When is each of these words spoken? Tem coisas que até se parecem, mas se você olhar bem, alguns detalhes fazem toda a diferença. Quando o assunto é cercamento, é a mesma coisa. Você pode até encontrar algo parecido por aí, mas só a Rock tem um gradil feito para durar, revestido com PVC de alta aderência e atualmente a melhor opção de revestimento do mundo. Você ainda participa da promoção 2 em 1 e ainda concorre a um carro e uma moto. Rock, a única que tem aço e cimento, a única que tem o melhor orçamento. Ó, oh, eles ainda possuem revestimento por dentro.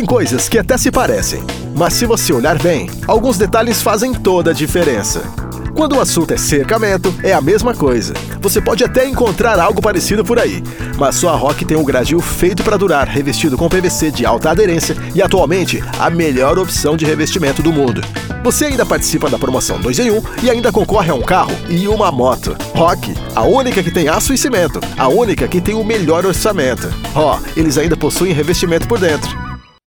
Tem 0.00 0.06
coisas 0.06 0.48
que 0.48 0.58
até 0.58 0.78
se 0.78 0.90
parecem, 0.90 1.42
mas 1.76 1.92
se 1.92 2.06
você 2.06 2.32
olhar 2.32 2.58
bem, 2.58 2.88
alguns 3.06 3.36
detalhes 3.36 3.82
fazem 3.82 4.14
toda 4.14 4.50
a 4.50 4.54
diferença. 4.54 5.20
Quando 5.74 5.94
o 5.94 6.00
assunto 6.00 6.32
é 6.32 6.38
cercamento, 6.38 7.14
é 7.22 7.34
a 7.34 7.40
mesma 7.42 7.74
coisa. 7.74 8.14
Você 8.40 8.62
pode 8.62 8.82
até 8.82 9.06
encontrar 9.06 9.60
algo 9.60 9.82
parecido 9.82 10.24
por 10.24 10.38
aí, 10.38 10.62
mas 10.96 11.16
só 11.16 11.28
a 11.28 11.36
Rock 11.36 11.66
tem 11.66 11.76
um 11.76 11.84
gradil 11.84 12.18
feito 12.18 12.62
para 12.62 12.78
durar, 12.78 13.06
revestido 13.06 13.58
com 13.58 13.68
PVC 13.68 14.10
de 14.10 14.24
alta 14.24 14.48
aderência 14.48 14.96
e 15.14 15.20
atualmente 15.20 15.84
a 15.98 16.08
melhor 16.08 16.58
opção 16.58 16.96
de 16.96 17.04
revestimento 17.04 17.60
do 17.60 17.70
mundo. 17.70 18.00
Você 18.42 18.64
ainda 18.64 18.86
participa 18.86 19.28
da 19.28 19.38
promoção 19.38 19.78
2 19.78 19.98
em 19.98 20.10
1 20.12 20.22
e 20.44 20.50
ainda 20.50 20.72
concorre 20.72 21.10
a 21.10 21.14
um 21.14 21.20
carro 21.20 21.52
e 21.68 21.86
uma 21.86 22.10
moto. 22.10 22.56
Rock, 22.74 23.14
a 23.36 23.42
única 23.42 23.82
que 23.82 23.90
tem 23.90 24.08
aço 24.08 24.32
e 24.32 24.38
cimento, 24.38 24.80
a 24.96 25.08
única 25.08 25.46
que 25.46 25.60
tem 25.60 25.74
o 25.74 25.84
melhor 25.84 26.24
orçamento. 26.24 26.88
Ó, 27.14 27.36
oh, 27.36 27.48
eles 27.54 27.76
ainda 27.76 27.98
possuem 27.98 28.32
revestimento 28.32 28.88
por 28.88 28.98
dentro. 28.98 29.49